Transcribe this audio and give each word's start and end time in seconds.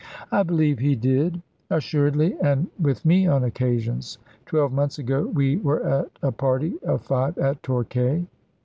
"I 0.31 0.41
believe 0.41 0.79
he 0.79 0.95
did." 0.95 1.43
"Assuredly; 1.69 2.35
and 2.41 2.65
with 2.81 3.05
me 3.05 3.27
on 3.27 3.43
occasions. 3.43 4.17
Twelve 4.47 4.71
months 4.73 4.97
ago 4.97 5.27
we 5.27 5.57
were 5.57 6.07
a 6.23 6.31
party 6.31 6.73
of 6.81 7.03
five 7.03 7.37
at 7.37 7.61
Torquay." 7.61 8.25